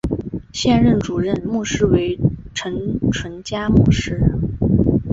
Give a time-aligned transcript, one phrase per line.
[0.51, 2.17] 现任主任牧师为
[2.55, 4.19] 陈淳佳牧师。